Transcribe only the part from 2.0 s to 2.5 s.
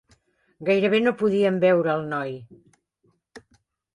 noi.